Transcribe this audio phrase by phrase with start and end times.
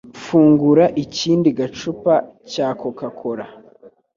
[0.23, 2.13] Fungura ikindi gacupa
[2.51, 3.45] cya Coca-Cola.